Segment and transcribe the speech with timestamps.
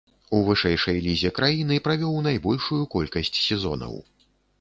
[0.35, 3.93] У вышэйшай лізе краіны правёў найбольшую колькасць сезонаў.